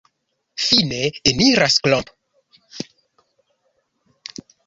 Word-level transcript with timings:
Fine 0.67 1.01
eniras 1.31 1.75
Klomp. 1.83 2.09